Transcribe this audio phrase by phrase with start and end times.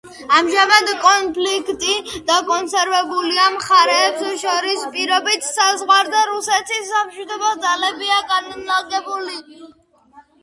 [0.35, 1.97] ამჟამად კონფლიქტი
[2.29, 9.37] დაკონსერვებულია, მხარეებს შორის პირობით საზღვარზე რუსეთის სამშვიდობო ძალებია განლაგებული.